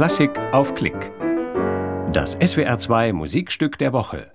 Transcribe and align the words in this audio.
Klassik 0.00 0.30
auf 0.54 0.74
Klick. 0.74 1.12
Das 2.10 2.38
SWR2 2.38 3.12
Musikstück 3.12 3.76
der 3.76 3.92
Woche. 3.92 4.32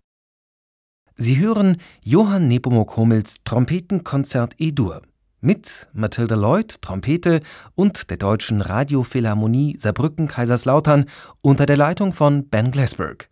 Sie 1.15 1.39
hören 1.39 1.78
Johann 2.04 2.47
Nepomuk 2.47 2.96
Hummels 2.97 3.38
Trompetenkonzert 3.46 4.54
E-Dur 4.59 5.01
mit 5.41 5.88
Mathilde 5.91 6.36
Lloyd 6.36 6.83
Trompete 6.83 7.41
und 7.73 8.12
der 8.12 8.17
Deutschen 8.17 8.62
Radiophilharmonie 8.62 9.75
Saarbrücken-Kaiserslautern 9.79 11.06
unter 11.42 11.66
der 11.66 11.78
Leitung 11.78 12.13
von 12.13 12.47
Ben 12.47 12.70
Glassberg. 12.70 13.32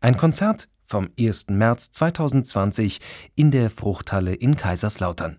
Ein 0.00 0.16
Konzert 0.16 0.70
vom 0.86 1.10
1. 1.20 1.48
März 1.50 1.90
2020 1.90 2.98
in 3.34 3.50
der 3.50 3.68
Fruchthalle 3.68 4.32
in 4.32 4.56
Kaiserslautern. 4.56 5.38